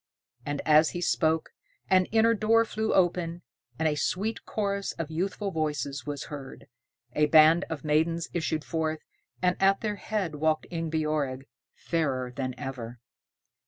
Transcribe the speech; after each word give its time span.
And 0.47 0.63
as 0.65 0.89
he 0.97 0.99
spoke, 1.01 1.51
an 1.87 2.05
inner 2.05 2.33
door 2.33 2.65
flew 2.65 2.91
open, 2.91 3.43
and 3.77 3.87
a 3.87 3.93
sweet 3.93 4.45
chorus 4.45 4.93
of 4.93 5.11
youthful 5.11 5.51
voices 5.51 6.07
was 6.07 6.23
heard. 6.23 6.65
A 7.13 7.27
band 7.27 7.65
of 7.69 7.83
maidens 7.83 8.27
issued 8.33 8.63
forth, 8.63 9.01
and 9.43 9.55
at 9.61 9.81
their 9.81 9.97
head 9.97 10.33
walked 10.37 10.65
Ingebjorg, 10.71 11.43
fairer 11.75 12.33
than 12.35 12.55
ever. 12.57 12.99